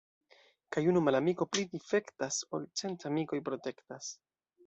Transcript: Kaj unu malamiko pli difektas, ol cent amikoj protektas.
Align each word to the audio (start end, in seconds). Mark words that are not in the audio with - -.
Kaj 0.75 0.81
unu 0.93 1.01
malamiko 1.07 1.47
pli 1.51 1.65
difektas, 1.75 2.41
ol 2.59 2.65
cent 2.83 3.07
amikoj 3.13 3.43
protektas. 3.51 4.09